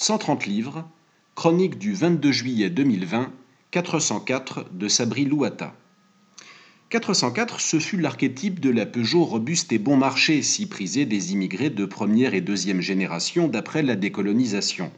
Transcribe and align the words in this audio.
130 0.00 0.46
livres, 0.46 0.88
chronique 1.34 1.76
du 1.76 1.92
22 1.92 2.30
juillet 2.30 2.70
2020, 2.70 3.32
404 3.72 4.66
de 4.70 4.86
Sabri 4.86 5.24
Louata. 5.24 5.74
404, 6.90 7.58
ce 7.58 7.80
fut 7.80 7.96
l'archétype 7.96 8.60
de 8.60 8.70
la 8.70 8.86
Peugeot 8.86 9.24
robuste 9.24 9.72
et 9.72 9.80
bon 9.80 9.96
marché, 9.96 10.42
si 10.42 10.66
prisée 10.66 11.04
des 11.04 11.32
immigrés 11.32 11.70
de 11.70 11.84
première 11.84 12.34
et 12.34 12.40
deuxième 12.40 12.80
génération 12.80 13.48
d'après 13.48 13.82
la 13.82 13.96
décolonisation. 13.96 14.92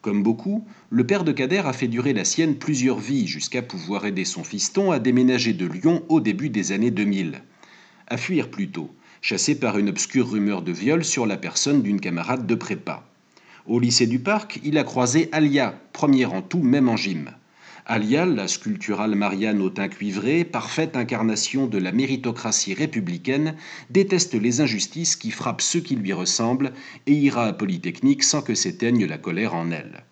Comme 0.00 0.22
beaucoup, 0.22 0.66
le 0.88 1.04
père 1.04 1.24
de 1.24 1.32
Kader 1.32 1.64
a 1.66 1.74
fait 1.74 1.86
durer 1.86 2.14
la 2.14 2.24
sienne 2.24 2.56
plusieurs 2.56 2.98
vies 2.98 3.26
jusqu'à 3.26 3.60
pouvoir 3.60 4.06
aider 4.06 4.24
son 4.24 4.42
fiston 4.42 4.90
à 4.90 4.98
déménager 4.98 5.52
de 5.52 5.66
Lyon 5.66 6.02
au 6.08 6.20
début 6.20 6.48
des 6.48 6.72
années 6.72 6.90
2000. 6.90 7.42
À 8.06 8.16
fuir 8.16 8.50
plutôt, 8.50 8.90
chassé 9.20 9.60
par 9.60 9.76
une 9.76 9.90
obscure 9.90 10.30
rumeur 10.30 10.62
de 10.62 10.72
viol 10.72 11.04
sur 11.04 11.26
la 11.26 11.36
personne 11.36 11.82
d'une 11.82 12.00
camarade 12.00 12.46
de 12.46 12.54
prépa. 12.54 13.04
Au 13.66 13.78
lycée 13.78 14.06
du 14.06 14.18
Parc, 14.18 14.58
il 14.64 14.78
a 14.78 14.84
croisé 14.84 15.28
Alia, 15.32 15.78
première 15.92 16.32
en 16.32 16.40
tout, 16.40 16.62
même 16.62 16.88
en 16.88 16.96
gym. 16.96 17.30
Alia, 17.84 18.24
la 18.24 18.48
sculpturale 18.48 19.14
Marianne 19.14 19.60
au 19.60 19.68
teint 19.68 19.88
cuivré, 19.88 20.44
parfaite 20.44 20.96
incarnation 20.96 21.66
de 21.66 21.76
la 21.76 21.92
méritocratie 21.92 22.72
républicaine, 22.72 23.56
déteste 23.90 24.34
les 24.34 24.62
injustices 24.62 25.14
qui 25.14 25.30
frappent 25.30 25.60
ceux 25.60 25.80
qui 25.80 25.94
lui 25.94 26.12
ressemblent 26.12 26.72
et 27.06 27.12
ira 27.12 27.46
à 27.46 27.52
Polytechnique 27.52 28.22
sans 28.22 28.40
que 28.40 28.54
s'éteigne 28.54 29.04
la 29.04 29.18
colère 29.18 29.54
en 29.54 29.70
elle. 29.70 30.04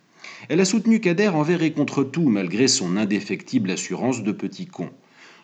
Elle 0.51 0.60
a 0.60 0.66
soutenu 0.66 1.01
Kader 1.01 1.28
envers 1.28 1.62
et 1.62 1.73
contre 1.73 2.04
tout, 2.04 2.28
malgré 2.28 2.68
son 2.68 2.96
indéfectible 2.96 3.70
assurance 3.70 4.23
de 4.23 4.32
petit 4.32 4.66
con. 4.66 4.90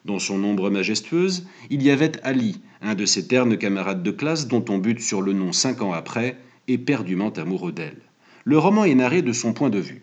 Dans 0.04 0.18
son 0.18 0.44
ombre 0.44 0.68
majestueuse, 0.68 1.46
il 1.70 1.82
y 1.82 1.90
avait 1.90 2.12
Ali, 2.22 2.60
un 2.82 2.94
de 2.94 3.06
ses 3.06 3.26
ternes 3.26 3.56
camarades 3.56 4.02
de 4.02 4.10
classe 4.10 4.46
dont 4.46 4.64
on 4.68 4.76
bute 4.76 5.00
sur 5.00 5.22
le 5.22 5.32
nom 5.32 5.52
cinq 5.52 5.80
ans 5.80 5.94
après, 5.94 6.36
éperdument 6.68 7.30
amoureux 7.30 7.72
d'elle. 7.72 8.00
Le 8.44 8.58
roman 8.58 8.84
est 8.84 8.94
narré 8.94 9.22
de 9.22 9.32
son 9.32 9.52
point 9.52 9.70
de 9.70 9.78
vue. 9.78 10.02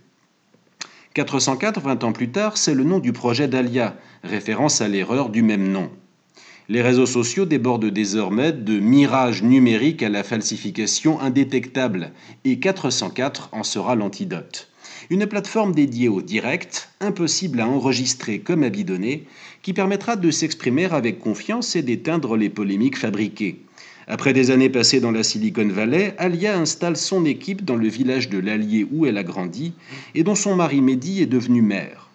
404, 1.13 1.81
20 1.81 2.03
ans 2.05 2.13
plus 2.13 2.29
tard, 2.29 2.57
c'est 2.57 2.73
le 2.73 2.83
nom 2.83 2.99
du 2.99 3.11
projet 3.11 3.47
d'Alia, 3.47 3.97
référence 4.23 4.81
à 4.81 4.87
l'erreur 4.87 5.29
du 5.29 5.43
même 5.43 5.69
nom. 5.69 5.89
Les 6.69 6.81
réseaux 6.81 7.05
sociaux 7.05 7.45
débordent 7.45 7.89
désormais 7.89 8.53
de 8.53 8.79
mirages 8.79 9.43
numériques 9.43 10.03
à 10.03 10.09
la 10.09 10.23
falsification 10.23 11.19
indétectable, 11.19 12.11
et 12.45 12.59
404 12.59 13.49
en 13.51 13.63
sera 13.63 13.95
l'antidote. 13.95 14.69
Une 15.09 15.25
plateforme 15.25 15.73
dédiée 15.73 16.07
au 16.07 16.21
direct, 16.21 16.89
impossible 17.01 17.59
à 17.59 17.67
enregistrer 17.67 18.39
comme 18.39 18.63
à 18.63 18.69
bidonner, 18.69 19.27
qui 19.61 19.73
permettra 19.73 20.15
de 20.15 20.31
s'exprimer 20.31 20.85
avec 20.85 21.19
confiance 21.19 21.75
et 21.75 21.81
d'éteindre 21.81 22.37
les 22.37 22.49
polémiques 22.49 22.97
fabriquées. 22.97 23.59
Après 24.13 24.33
des 24.33 24.51
années 24.51 24.67
passées 24.67 24.99
dans 24.99 25.11
la 25.11 25.23
Silicon 25.23 25.69
Valley, 25.69 26.13
Alia 26.17 26.59
installe 26.59 26.97
son 26.97 27.23
équipe 27.23 27.63
dans 27.63 27.77
le 27.77 27.87
village 27.87 28.27
de 28.27 28.39
l'Allier 28.39 28.85
où 28.91 29.05
elle 29.05 29.17
a 29.17 29.23
grandi 29.23 29.71
et 30.15 30.23
dont 30.23 30.35
son 30.35 30.53
mari 30.53 30.81
Mehdi 30.81 31.21
est 31.21 31.27
devenu 31.27 31.61
maire. 31.61 32.09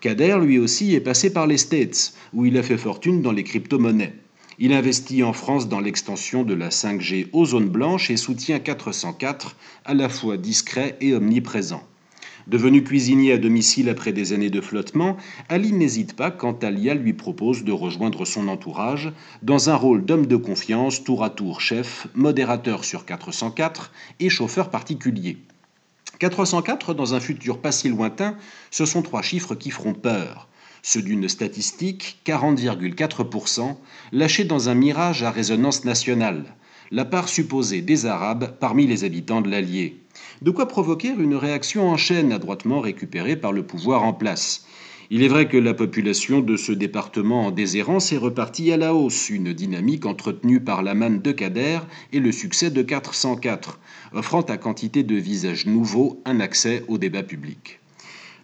Kader, 0.00 0.38
lui 0.40 0.58
aussi, 0.58 0.94
est 0.94 1.00
passé 1.00 1.30
par 1.30 1.46
les 1.46 1.58
States, 1.58 2.14
où 2.32 2.46
il 2.46 2.56
a 2.56 2.62
fait 2.62 2.78
fortune 2.78 3.20
dans 3.20 3.32
les 3.32 3.44
crypto-monnaies. 3.44 4.14
Il 4.58 4.72
investit 4.72 5.22
en 5.22 5.34
France 5.34 5.68
dans 5.68 5.80
l'extension 5.80 6.42
de 6.42 6.54
la 6.54 6.70
5G 6.70 7.26
aux 7.34 7.44
zones 7.44 7.68
blanches 7.68 8.10
et 8.10 8.16
soutient 8.16 8.58
404, 8.58 9.56
à 9.84 9.92
la 9.92 10.08
fois 10.08 10.38
discret 10.38 10.96
et 11.02 11.12
omniprésent. 11.12 11.86
Devenu 12.46 12.84
cuisinier 12.84 13.32
à 13.32 13.38
domicile 13.38 13.88
après 13.88 14.12
des 14.12 14.32
années 14.32 14.50
de 14.50 14.60
flottement, 14.60 15.16
Ali 15.48 15.72
n'hésite 15.72 16.14
pas 16.14 16.30
quand 16.30 16.62
Alia 16.62 16.94
lui 16.94 17.12
propose 17.12 17.64
de 17.64 17.72
rejoindre 17.72 18.24
son 18.24 18.46
entourage 18.46 19.12
dans 19.42 19.68
un 19.68 19.74
rôle 19.74 20.04
d'homme 20.04 20.26
de 20.26 20.36
confiance, 20.36 21.02
tour 21.02 21.24
à 21.24 21.30
tour 21.30 21.60
chef, 21.60 22.06
modérateur 22.14 22.84
sur 22.84 23.04
404 23.04 23.90
et 24.20 24.28
chauffeur 24.28 24.70
particulier. 24.70 25.38
404, 26.20 26.94
dans 26.94 27.14
un 27.14 27.20
futur 27.20 27.58
pas 27.58 27.72
si 27.72 27.88
lointain, 27.88 28.36
ce 28.70 28.86
sont 28.86 29.02
trois 29.02 29.22
chiffres 29.22 29.56
qui 29.56 29.72
feront 29.72 29.94
peur. 29.94 30.46
Ceux 30.82 31.02
d'une 31.02 31.28
statistique, 31.28 32.20
40,4%, 32.24 33.74
lâchée 34.12 34.44
dans 34.44 34.68
un 34.68 34.74
mirage 34.74 35.24
à 35.24 35.32
résonance 35.32 35.84
nationale 35.84 36.44
la 36.90 37.04
part 37.04 37.28
supposée 37.28 37.82
des 37.82 38.06
Arabes 38.06 38.54
parmi 38.60 38.86
les 38.86 39.04
habitants 39.04 39.40
de 39.40 39.50
l'Allier. 39.50 39.96
De 40.42 40.50
quoi 40.50 40.68
provoquer 40.68 41.08
une 41.08 41.34
réaction 41.34 41.88
en 41.88 41.96
chaîne 41.96 42.32
adroitement 42.32 42.80
récupérée 42.80 43.36
par 43.36 43.52
le 43.52 43.64
pouvoir 43.64 44.02
en 44.04 44.12
place. 44.12 44.66
Il 45.08 45.22
est 45.22 45.28
vrai 45.28 45.48
que 45.48 45.56
la 45.56 45.72
population 45.72 46.40
de 46.40 46.56
ce 46.56 46.72
département 46.72 47.46
en 47.46 47.50
déshérence 47.52 48.12
est 48.12 48.16
repartie 48.16 48.72
à 48.72 48.76
la 48.76 48.92
hausse, 48.92 49.30
une 49.30 49.52
dynamique 49.52 50.04
entretenue 50.04 50.60
par 50.60 50.82
la 50.82 50.94
manne 50.94 51.22
de 51.22 51.30
Kader 51.30 51.78
et 52.12 52.18
le 52.18 52.32
succès 52.32 52.70
de 52.70 52.82
404, 52.82 53.78
offrant 54.12 54.42
à 54.42 54.56
quantité 54.56 55.04
de 55.04 55.14
visages 55.14 55.66
nouveaux 55.66 56.20
un 56.24 56.40
accès 56.40 56.82
au 56.88 56.98
débat 56.98 57.22
public. 57.22 57.78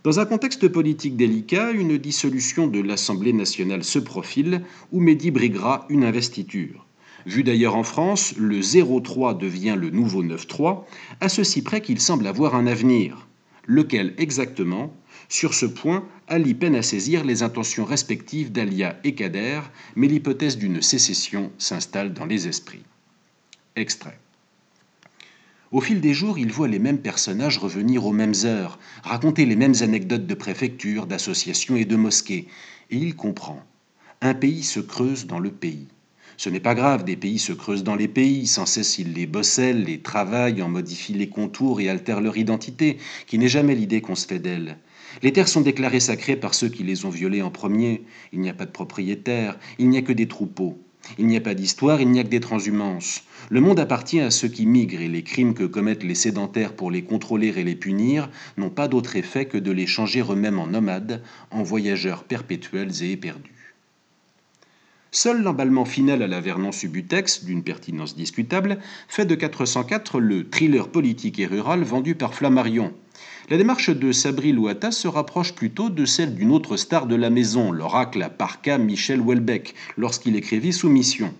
Dans 0.05 0.21
un 0.21 0.25
contexte 0.25 0.69
politique 0.69 1.17
délicat, 1.17 1.71
une 1.73 1.99
dissolution 1.99 2.67
de 2.67 2.81
l'Assemblée 2.81 3.33
nationale 3.33 3.85
se 3.85 3.99
profile, 3.99 4.63
où 4.93 5.01
Mehdi 5.01 5.31
briguera 5.31 5.87
une 5.89 6.05
investiture. 6.05 6.87
Vu 7.27 7.45
d'ailleurs 7.45 7.77
en 7.77 7.85
France, 7.85 8.35
le 8.37 8.61
0,3 8.61 9.39
devient 9.39 9.77
le 9.79 9.91
nouveau 9.91 10.25
9,3, 10.25 10.85
à 11.21 11.29
ceci 11.29 11.63
près 11.63 11.81
qu'il 11.81 12.01
semble 12.01 12.27
avoir 12.27 12.55
un 12.55 12.67
avenir. 12.67 13.27
Lequel 13.67 14.15
exactement? 14.19 14.93
Sur 15.29 15.55
ce 15.55 15.67
point, 15.67 16.05
Ali 16.29 16.55
peine 16.55 16.75
à 16.75 16.83
saisir 16.83 17.25
les 17.25 17.43
intentions 17.43 17.85
respectives 17.85 18.51
d'Alia 18.51 18.99
et 19.05 19.15
Kader, 19.15 19.61
mais 19.95 20.09
l'hypothèse 20.09 20.59
d'une 20.59 20.83
sécession 20.83 21.53
s'installe 21.59 22.13
dans 22.13 22.27
les 22.27 22.49
esprits. 22.49 22.83
Extrait. 23.77 24.19
Au 25.71 25.81
fil 25.81 26.03
des 26.03 26.13
jours, 26.13 26.39
il 26.39 26.53
voit 26.53 26.69
les 26.69 26.79
mêmes 26.79 27.01
personnages 27.01 27.57
revenir 27.57 28.05
aux 28.05 28.13
mêmes 28.13 28.35
heures, 28.45 28.79
raconter 29.05 29.47
les 29.47 29.57
mêmes 29.57 29.77
anecdotes 29.81 30.27
de 30.27 30.35
préfecture, 30.35 31.07
d'associations 31.07 31.77
et 31.77 31.87
de 31.87 31.97
mosquées, 31.97 32.47
et 32.91 32.97
il 32.97 33.17
comprend. 33.17 33.63
Un 34.21 34.35
pays 34.35 34.65
se 34.65 34.81
creuse 34.81 35.27
dans 35.27 35.39
le 35.39 35.51
pays. 35.51 35.87
Ce 36.37 36.49
n'est 36.49 36.61
pas 36.61 36.75
grave, 36.75 37.05
des 37.05 37.17
pays 37.17 37.39
se 37.39 37.53
creusent 37.53 37.85
dans 37.85 37.95
les 37.95 38.09
pays, 38.09 38.47
sans 38.47 38.67
cesse 38.67 38.99
ils 38.99 39.13
les 39.13 39.27
bossellent, 39.27 39.85
les 39.85 40.01
travaillent, 40.01 40.63
en 40.63 40.69
modifient 40.69 41.15
les 41.15 41.29
contours 41.29 41.81
et 41.81 41.89
altèrent 41.89 42.21
leur 42.21 42.37
identité, 42.37 42.99
qui 43.27 43.39
n'est 43.39 43.49
jamais 43.49 43.75
l'idée 43.75 44.01
qu'on 44.01 44.15
se 44.15 44.27
fait 44.27 44.39
d'elle. 44.39 44.79
Les 45.23 45.33
terres 45.33 45.49
sont 45.49 45.61
déclarées 45.61 46.01
sacrées 46.01 46.37
par 46.37 46.55
ceux 46.55 46.69
qui 46.69 46.85
les 46.85 47.05
ont 47.05 47.11
violées 47.11 47.43
en 47.43 47.51
premier. 47.51 48.03
Il 48.33 48.41
n'y 48.41 48.49
a 48.49 48.55
pas 48.55 48.65
de 48.65 48.71
propriétaires, 48.71 49.59
il 49.79 49.91
n'y 49.91 49.99
a 49.99 50.03
que 50.03 50.13
des 50.13 50.29
troupeaux. 50.29 50.79
Il 51.19 51.27
n'y 51.27 51.37
a 51.37 51.41
pas 51.41 51.55
d'histoire, 51.55 52.01
il 52.01 52.09
n'y 52.11 52.21
a 52.21 52.25
que 52.25 52.29
des 52.29 52.41
transhumances. 52.41 53.25
Le 53.51 53.61
monde 53.61 53.81
appartient 53.81 54.21
à 54.21 54.31
ceux 54.31 54.49
qui 54.49 54.67
migrent 54.67 55.01
et 55.03 55.09
les 55.09 55.25
crimes 55.25 55.53
que 55.53 55.65
commettent 55.65 56.05
les 56.05 56.15
sédentaires 56.15 56.75
pour 56.75 56.91
les 56.91 57.03
contrôler 57.03 57.49
et 57.49 57.65
les 57.65 57.75
punir 57.77 58.31
n'ont 58.57 58.71
pas 58.71 58.89
d'autre 58.89 59.17
effet 59.17 59.47
que 59.47 59.59
de 59.59 59.73
les 59.73 59.87
changer 59.87 60.23
eux-mêmes 60.23 60.59
en 60.59 60.69
nomades, 60.69 61.23
en 61.51 61.63
voyageurs 61.63 62.25
perpétuels 62.25 63.03
et 63.03 63.11
éperdus. 63.11 63.62
Seul 65.15 65.43
l'emballement 65.43 65.85
final 65.85 66.23
à 66.23 66.27
la 66.27 66.41
Vernon 66.41 66.73
Subutex, 66.73 67.45
d'une 67.45 67.63
pertinence 67.63 68.17
discutable, 68.17 68.79
fait 69.09 69.27
de 69.27 69.35
404 69.35 70.21
le 70.21 70.49
thriller 70.49 70.89
politique 70.89 71.39
et 71.39 71.45
rural 71.45 71.83
vendu 71.83 72.15
par 72.15 72.33
Flammarion. 72.33 72.95
La 73.51 73.59
démarche 73.59 73.91
de 73.91 74.11
Sabri 74.11 74.53
Louata 74.53 74.91
se 74.91 75.09
rapproche 75.09 75.53
plutôt 75.53 75.91
de 75.91 76.07
celle 76.07 76.35
d'une 76.35 76.51
autre 76.51 76.79
star 76.79 77.07
de 77.07 77.15
la 77.15 77.29
maison, 77.29 77.73
l'oracle 77.73 78.23
à 78.23 78.31
parka 78.31 78.79
Michel 78.79 79.21
Houellebecq, 79.21 79.75
lorsqu'il 79.99 80.35
écrivit 80.35 80.73
Soumission. 80.73 81.35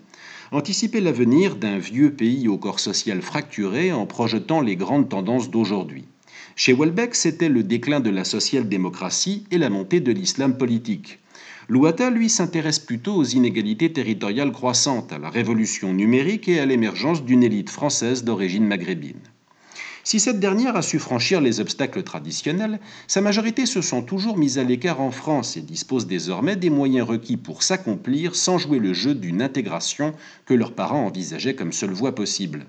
Anticiper 0.51 1.01
l'avenir 1.01 1.55
d'un 1.55 1.79
vieux 1.79 2.13
pays 2.13 2.47
au 2.47 2.59
corps 2.59 2.79
social 2.79 3.23
fracturé 3.23 3.91
en 3.91 4.05
projetant 4.05 4.61
les 4.61 4.75
grandes 4.75 5.09
tendances 5.09 5.49
d'aujourd'hui. 5.49 6.05
Chez 6.55 6.73
Houellebecq, 6.73 7.15
c'était 7.15 7.49
le 7.49 7.63
déclin 7.63 8.01
de 8.01 8.11
la 8.11 8.23
social-démocratie 8.23 9.45
et 9.49 9.57
la 9.57 9.71
montée 9.71 9.99
de 9.99 10.11
l'islam 10.11 10.59
politique. 10.59 11.17
Louata, 11.69 12.09
lui, 12.09 12.29
s'intéresse 12.29 12.79
plutôt 12.79 13.15
aux 13.15 13.23
inégalités 13.23 13.93
territoriales 13.93 14.51
croissantes, 14.51 15.13
à 15.13 15.17
la 15.17 15.29
révolution 15.29 15.93
numérique 15.93 16.49
et 16.49 16.59
à 16.59 16.65
l'émergence 16.65 17.23
d'une 17.23 17.41
élite 17.41 17.69
française 17.69 18.25
d'origine 18.25 18.67
maghrébine. 18.67 19.21
Si 20.03 20.19
cette 20.19 20.41
dernière 20.41 20.75
a 20.75 20.81
su 20.81 20.99
franchir 20.99 21.39
les 21.39 21.61
obstacles 21.61 22.03
traditionnels, 22.03 22.81
sa 23.07 23.21
majorité 23.21 23.65
se 23.65 23.79
sent 23.81 24.03
toujours 24.05 24.37
mise 24.37 24.59
à 24.59 24.65
l'écart 24.65 24.99
en 24.99 25.11
France 25.11 25.55
et 25.55 25.61
dispose 25.61 26.05
désormais 26.05 26.57
des 26.57 26.69
moyens 26.69 27.07
requis 27.07 27.37
pour 27.37 27.63
s'accomplir 27.63 28.35
sans 28.35 28.57
jouer 28.57 28.79
le 28.79 28.93
jeu 28.93 29.15
d'une 29.15 29.41
intégration 29.41 30.13
que 30.45 30.53
leurs 30.53 30.75
parents 30.75 31.05
envisageaient 31.05 31.55
comme 31.55 31.71
seule 31.71 31.93
voie 31.93 32.13
possible. 32.13 32.65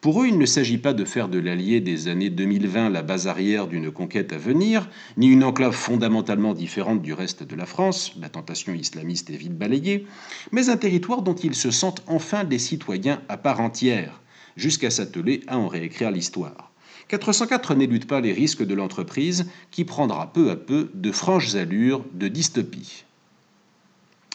Pour 0.00 0.22
eux, 0.22 0.28
il 0.28 0.38
ne 0.38 0.46
s'agit 0.46 0.78
pas 0.78 0.94
de 0.94 1.04
faire 1.04 1.28
de 1.28 1.38
l'allié 1.38 1.82
des 1.82 2.08
années 2.08 2.30
2020 2.30 2.88
la 2.88 3.02
base 3.02 3.26
arrière 3.26 3.66
d'une 3.66 3.90
conquête 3.90 4.32
à 4.32 4.38
venir, 4.38 4.88
ni 5.18 5.26
une 5.26 5.44
enclave 5.44 5.74
fondamentalement 5.74 6.54
différente 6.54 7.02
du 7.02 7.12
reste 7.12 7.42
de 7.42 7.54
la 7.54 7.66
France, 7.66 8.14
la 8.18 8.30
tentation 8.30 8.72
islamiste 8.72 9.28
est 9.28 9.36
vite 9.36 9.58
balayée, 9.58 10.06
mais 10.52 10.70
un 10.70 10.78
territoire 10.78 11.20
dont 11.20 11.34
ils 11.34 11.54
se 11.54 11.70
sentent 11.70 12.02
enfin 12.06 12.44
des 12.44 12.58
citoyens 12.58 13.20
à 13.28 13.36
part 13.36 13.60
entière, 13.60 14.22
jusqu'à 14.56 14.88
s'atteler 14.88 15.42
à 15.48 15.58
en 15.58 15.68
réécrire 15.68 16.10
l'histoire. 16.10 16.72
404 17.08 17.74
n'élude 17.74 18.06
pas 18.06 18.22
les 18.22 18.32
risques 18.32 18.64
de 18.64 18.74
l'entreprise 18.74 19.50
qui 19.70 19.84
prendra 19.84 20.32
peu 20.32 20.48
à 20.48 20.56
peu 20.56 20.90
de 20.94 21.12
franches 21.12 21.56
allures 21.56 22.06
de 22.14 22.28
dystopie. 22.28 23.04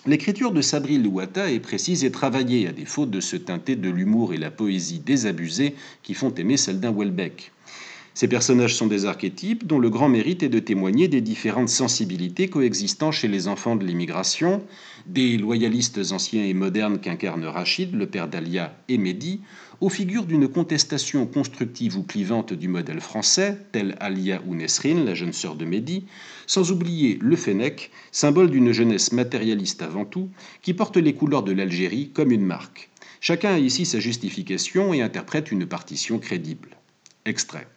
L'écriture 0.08 0.52
de 0.52 0.62
Sabri 0.62 1.00
Louata 1.00 1.52
est 1.52 1.60
précise 1.60 2.04
et 2.04 2.12
travaillée, 2.12 2.68
à 2.68 2.72
défaut 2.72 3.08
de 3.08 3.20
se 3.20 3.36
teinter 3.36 3.76
de 3.76 3.90
l'humour 3.90 4.36
et 4.36 4.38
la 4.38 4.52
poésie 4.52 5.00
désabusée 5.00 5.74
qui 6.04 6.14
font 6.14 6.32
aimer 6.36 6.58
celle 6.58 6.80
d'un 6.80 6.94
Welbeck. 6.94 7.52
Ces 8.14 8.28
personnages 8.28 8.76
sont 8.76 8.86
des 8.86 9.06
archétypes 9.06 9.66
dont 9.66 9.80
le 9.80 9.90
grand 9.90 10.08
mérite 10.08 10.44
est 10.44 10.50
de 10.50 10.60
témoigner 10.60 11.08
des 11.08 11.22
différentes 11.22 11.70
sensibilités 11.70 12.50
coexistant 12.50 13.12
chez 13.12 13.28
les 13.28 13.48
enfants 13.48 13.76
de 13.76 13.84
l'immigration, 13.84 14.62
des 15.08 15.40
loyalistes 15.40 16.00
anciens 16.12 16.46
et 16.46 16.54
modernes 16.54 17.00
qu'incarne 17.00 17.44
Rachid, 17.44 17.96
le 17.96 18.06
père 18.06 18.28
d'Alia 18.28 18.78
et 18.88 19.00
Mehdi, 19.00 19.42
aux 19.82 19.90
figures 19.90 20.26
d'une 20.26 20.48
contestation 20.48 21.26
constructive 21.26 21.98
ou 21.98 22.04
clivante 22.04 22.54
du 22.54 22.68
modèle 22.68 23.02
français, 23.02 23.58
telle 23.72 23.96
Alia 24.00 24.42
ou 24.48 24.56
Nesrine, 24.56 25.06
la 25.06 25.14
jeune 25.14 25.34
sœur 25.34 25.56
de 25.56 25.66
Mehdi, 25.66 26.06
sans 26.48 26.72
oublier 26.72 27.18
le 27.22 27.36
Fennec, 27.36 27.92
symbole 28.12 28.50
d'une 28.50 28.72
jeunesse 28.72 29.12
matérialiste 29.12 29.82
avant 29.82 30.06
tout, 30.06 30.30
qui 30.62 30.74
porte 30.74 30.98
les 30.98 31.14
couleurs 31.14 31.44
de 31.44 31.52
l'Algérie 31.52 32.10
comme 32.10 32.32
une 32.32 32.46
marque. 32.46 32.90
Chacun 33.20 33.54
a 33.54 33.60
ici 33.60 33.86
sa 33.86 34.00
justification 34.00 34.94
et 34.94 35.02
interprète 35.02 35.52
une 35.52 35.66
partition 35.66 36.20
crédible. 36.20 36.78
Extrait. 37.26 37.68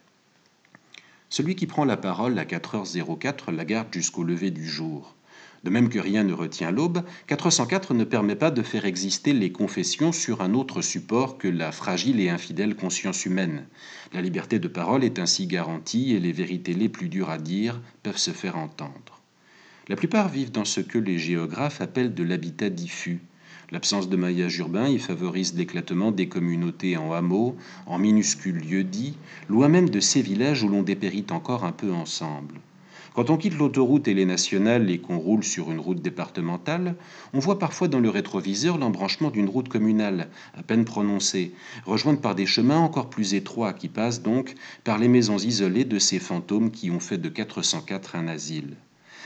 Celui 1.29 1.55
qui 1.55 1.67
prend 1.67 1.85
la 1.85 1.97
parole 1.97 2.37
à 2.39 2.45
4h04 2.45 3.51
la 3.51 3.65
garde 3.65 3.93
jusqu'au 3.93 4.23
lever 4.23 4.51
du 4.51 4.67
jour. 4.67 5.15
De 5.63 5.69
même 5.69 5.89
que 5.89 5.99
rien 5.99 6.23
ne 6.23 6.33
retient 6.33 6.71
l'aube, 6.71 7.03
404 7.27 7.93
ne 7.93 8.03
permet 8.03 8.35
pas 8.35 8.51
de 8.51 8.61
faire 8.61 8.85
exister 8.85 9.33
les 9.33 9.51
confessions 9.51 10.11
sur 10.11 10.41
un 10.41 10.53
autre 10.53 10.81
support 10.81 11.37
que 11.37 11.47
la 11.47 11.71
fragile 11.71 12.19
et 12.19 12.29
infidèle 12.29 12.75
conscience 12.75 13.25
humaine. 13.25 13.65
La 14.13 14.21
liberté 14.21 14.59
de 14.59 14.67
parole 14.67 15.03
est 15.03 15.19
ainsi 15.19 15.47
garantie 15.47 16.13
et 16.13 16.19
les 16.19 16.31
vérités 16.31 16.73
les 16.73 16.89
plus 16.89 17.09
dures 17.09 17.29
à 17.29 17.37
dire 17.37 17.81
peuvent 18.03 18.17
se 18.17 18.31
faire 18.31 18.57
entendre. 18.57 19.21
La 19.87 19.95
plupart 19.95 20.29
vivent 20.29 20.51
dans 20.51 20.65
ce 20.65 20.81
que 20.81 20.97
les 20.97 21.17
géographes 21.17 21.81
appellent 21.81 22.13
de 22.13 22.23
l'habitat 22.23 22.69
diffus, 22.69 23.19
L'absence 23.71 24.09
de 24.09 24.15
maillage 24.15 24.57
urbain 24.57 24.87
y 24.87 24.97
favorise 24.97 25.53
l'éclatement 25.55 26.11
des 26.11 26.27
communautés 26.27 26.97
en 26.97 27.13
hameaux, 27.13 27.55
en 27.85 27.99
minuscules 27.99 28.57
lieux-dits, 28.57 29.15
loin 29.47 29.67
même 29.67 29.91
de 29.91 29.99
ces 29.99 30.23
villages 30.23 30.63
où 30.63 30.69
l'on 30.69 30.81
dépérit 30.81 31.27
encore 31.29 31.65
un 31.65 31.71
peu 31.71 31.93
ensemble. 31.93 32.55
Quand 33.19 33.31
on 33.31 33.35
quitte 33.35 33.57
l'autoroute 33.57 34.07
et 34.07 34.13
les 34.13 34.23
nationales 34.23 34.89
et 34.89 34.99
qu'on 34.99 35.17
roule 35.17 35.43
sur 35.43 35.73
une 35.73 35.81
route 35.81 36.01
départementale, 36.01 36.95
on 37.33 37.39
voit 37.39 37.59
parfois 37.59 37.89
dans 37.89 37.99
le 37.99 38.09
rétroviseur 38.09 38.77
l'embranchement 38.77 39.29
d'une 39.29 39.49
route 39.49 39.67
communale, 39.67 40.29
à 40.57 40.63
peine 40.63 40.85
prononcée, 40.85 41.51
rejointe 41.85 42.21
par 42.21 42.33
des 42.33 42.45
chemins 42.45 42.77
encore 42.77 43.09
plus 43.09 43.33
étroits 43.33 43.73
qui 43.73 43.89
passent 43.89 44.21
donc 44.21 44.55
par 44.85 44.97
les 44.97 45.09
maisons 45.09 45.37
isolées 45.37 45.83
de 45.83 45.99
ces 45.99 46.17
fantômes 46.17 46.71
qui 46.71 46.91
ont 46.91 47.01
fait 47.01 47.17
de 47.17 47.27
404 47.27 48.15
un 48.15 48.29
asile. 48.29 48.77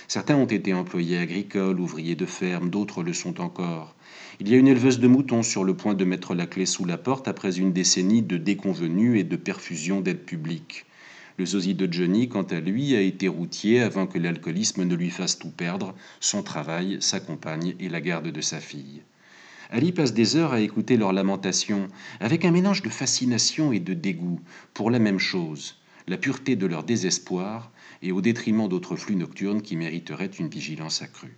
Certains 0.08 0.38
ont 0.38 0.48
été 0.48 0.74
employés 0.74 1.20
agricoles, 1.20 1.80
ouvriers 1.80 2.16
de 2.16 2.26
ferme, 2.26 2.72
d'autres 2.72 3.04
le 3.04 3.14
sont 3.14 3.40
encore. 3.40 3.94
Il 4.40 4.50
y 4.50 4.56
a 4.56 4.58
une 4.58 4.68
éleveuse 4.68 5.02
de 5.02 5.08
moutons 5.08 5.44
sur 5.44 5.64
le 5.64 5.76
point 5.76 5.94
de 5.94 6.04
mettre 6.04 6.34
la 6.34 6.48
clé 6.48 6.66
sous 6.66 6.86
la 6.86 6.98
porte 6.98 7.28
après 7.28 7.60
une 7.60 7.74
décennie 7.74 8.24
de 8.24 8.38
déconvenues 8.38 9.20
et 9.20 9.24
de 9.24 9.36
perfusion 9.36 10.02
d'aide 10.02 10.26
publique. 10.26 10.88
Le 11.40 11.48
sosie 11.48 11.74
de 11.74 11.92
Johnny, 11.92 12.30
quant 12.30 12.44
à 12.44 12.60
lui, 12.60 12.96
a 12.96 13.02
été 13.02 13.28
routier 13.28 13.82
avant 13.82 14.06
que 14.06 14.20
l'alcoolisme 14.20 14.84
ne 14.84 14.96
lui 14.96 15.10
fasse 15.10 15.40
tout 15.40 15.50
perdre, 15.50 15.96
son 16.20 16.44
travail, 16.44 16.98
sa 17.00 17.20
compagne 17.20 17.76
et 17.80 17.90
la 17.90 18.02
garde 18.02 18.28
de 18.28 18.42
sa 18.42 18.60
fille. 18.60 19.02
Ali 19.72 19.92
passe 19.92 20.14
des 20.14 20.36
heures 20.36 20.54
à 20.54 20.62
écouter 20.62 20.96
leurs 20.96 21.14
lamentations, 21.14 21.88
avec 22.20 22.46
un 22.46 22.52
mélange 22.52 22.84
de 22.84 22.90
fascination 22.90 23.74
et 23.74 23.80
de 23.80 23.96
dégoût, 23.96 24.40
pour 24.76 24.92
la 24.92 25.00
même 25.00 25.18
chose, 25.18 25.78
la 26.08 26.18
pureté 26.18 26.56
de 26.56 26.68
leur 26.68 26.84
désespoir, 26.84 27.72
et 28.04 28.12
au 28.12 28.22
détriment 28.22 28.68
d'autres 28.68 28.96
flux 28.96 29.16
nocturnes 29.16 29.64
qui 29.64 29.76
mériteraient 29.76 30.28
une 30.28 30.50
vigilance 30.50 31.02
accrue. 31.02 31.36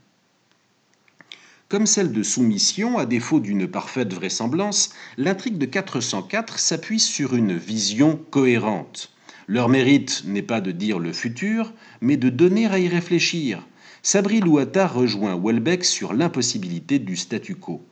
Comme 1.70 1.86
celle 1.86 2.12
de 2.12 2.22
Soumission, 2.22 2.98
à 2.98 3.06
défaut 3.06 3.40
d'une 3.40 3.68
parfaite 3.68 4.14
vraisemblance, 4.14 4.94
l'intrigue 5.18 5.58
de 5.58 5.66
404 5.66 6.60
s'appuie 6.60 7.00
sur 7.00 7.34
une 7.36 7.56
vision 7.56 8.20
cohérente. 8.30 9.15
Leur 9.48 9.70
mérite 9.70 10.24
n'est 10.26 10.42
pas 10.42 10.60
de 10.60 10.72
dire 10.72 10.98
le 10.98 11.14
futur, 11.14 11.72
mais 12.02 12.18
de 12.18 12.30
donner 12.30 12.66
à 12.66 12.80
y 12.80 12.88
réfléchir. 12.88 13.66
Sabri 14.02 14.40
Louata 14.40 14.88
rejoint 14.88 15.40
Welbeck 15.40 15.86
sur 15.86 16.14
l'impossibilité 16.14 16.98
du 16.98 17.16
statu 17.16 17.56
quo. 17.56 17.86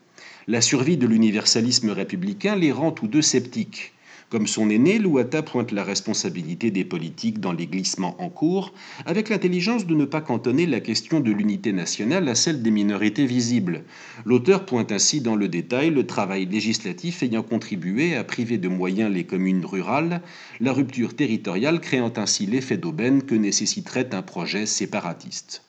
La 0.48 0.62
survie 0.62 0.98
de 0.98 1.06
l'universalisme 1.06 1.92
républicain 1.92 2.56
les 2.56 2.72
rend 2.72 2.92
tous 2.92 3.08
deux 3.08 3.22
sceptiques. 3.22 3.94
Comme 4.30 4.48
son 4.48 4.70
aîné, 4.70 5.00
Louata 5.00 5.44
pointe 5.44 5.72
la 5.72 5.84
responsabilité 5.84 6.72
des 6.72 6.86
politiques 6.86 7.40
dans 7.40 7.52
les 7.52 7.68
glissements 7.68 8.16
en 8.20 8.30
cours, 8.30 8.74
avec 9.06 9.30
l'intelligence 9.30 9.86
de 9.86 9.96
ne 9.96 10.06
pas 10.06 10.22
cantonner 10.22 10.66
la 10.66 10.80
question 10.80 11.20
de 11.20 11.31
l'unité 11.31 11.72
nationale 11.72 12.28
à 12.28 12.36
celle 12.36 12.62
des 12.62 12.72
minorités 12.72 13.25
visibles. 13.25 13.84
L'auteur 14.25 14.66
pointe 14.66 14.92
ainsi 14.92 15.22
dans 15.22 15.36
le 15.36 15.48
détail 15.48 15.92
le 15.92 16.08
travail 16.08 16.46
législatif 16.46 17.22
ayant 17.22 17.44
contribué 17.44 18.16
à 18.16 18.24
priver 18.24 18.58
de 18.58 18.68
moyens 18.68 19.14
les 19.14 19.25
communes 19.25 19.66
rurales, 19.66 20.22
la 20.60 20.74
rupture 20.74 21.16
territoriale 21.16 21.80
créant 21.80 22.14
ainsi 22.18 22.46
l'effet 22.46 22.78
d'aubaine 22.78 23.24
que 23.24 23.36
nécessiterait 23.36 24.16
un 24.16 24.22
projet 24.22 24.66
séparatiste. 24.66 25.64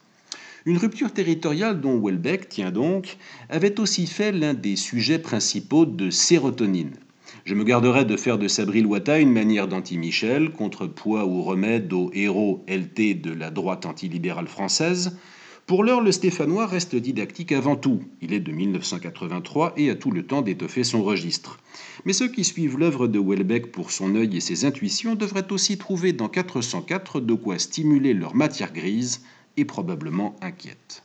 Une 0.67 0.79
rupture 0.79 1.13
territoriale 1.13 1.83
dont 1.83 2.01
Welbeck, 2.01 2.49
tient 2.49 2.71
donc, 2.71 3.19
avait 3.51 3.79
aussi 3.79 4.07
fait 4.07 4.33
l'un 4.33 4.55
des 4.55 4.77
sujets 4.77 5.19
principaux 5.19 5.85
de 5.85 6.09
Sérotonine. 6.09 6.93
Je 7.45 7.55
me 7.55 7.63
garderai 7.63 8.07
de 8.07 8.17
faire 8.17 8.39
de 8.39 8.49
Sabri 8.49 8.81
Loita 8.81 9.19
une 9.19 9.31
manière 9.31 9.69
d'anti-Michel, 9.69 10.51
contrepoids 10.51 11.27
ou 11.27 11.43
remède 11.43 11.93
au 11.93 12.11
héros 12.15 12.65
LT 12.67 13.21
de 13.21 13.33
la 13.33 13.51
droite 13.51 13.85
antilibérale 13.85 14.49
française. 14.49 15.19
Pour 15.67 15.85
l'heure, 15.85 16.01
le 16.01 16.11
Stéphanois 16.11 16.67
reste 16.67 16.97
didactique 16.97 17.53
avant 17.53 17.77
tout. 17.77 18.01
Il 18.23 18.33
est 18.33 18.41
de 18.41 18.51
1983 18.51 19.75
et 19.77 19.91
a 19.91 19.95
tout 19.95 20.11
le 20.11 20.25
temps 20.25 20.41
d'étoffer 20.41 20.85
son 20.85 21.03
registre. 21.03 21.59
Mais 22.07 22.15
ceux 22.15 22.29
qui 22.29 22.45
suivent 22.45 22.79
l'œuvre 22.79 23.09
de 23.09 23.19
Welbeck 23.19 23.71
pour 23.73 23.91
son 23.91 24.15
œil 24.17 24.35
et 24.35 24.41
ses 24.41 24.65
intuitions 24.65 25.15
devraient 25.15 25.53
aussi 25.53 25.77
trouver 25.77 26.15
dans 26.15 26.31
404 26.31 27.21
de 27.21 27.35
quoi 27.35 27.59
stimuler 27.59 28.15
leur 28.15 28.35
matière 28.35 28.73
grise 28.73 29.21
et 29.59 29.67
probablement 29.67 30.35
inquiète. 30.41 31.03